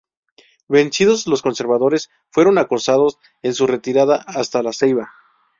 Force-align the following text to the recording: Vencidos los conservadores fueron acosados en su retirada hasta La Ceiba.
Vencidos 0.67 1.27
los 1.27 1.43
conservadores 1.43 2.09
fueron 2.31 2.57
acosados 2.57 3.19
en 3.43 3.53
su 3.53 3.67
retirada 3.67 4.15
hasta 4.25 4.63
La 4.63 4.73
Ceiba. 4.73 5.11